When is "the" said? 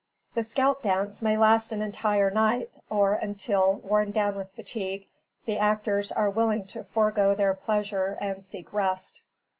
0.33-0.41, 5.45-5.59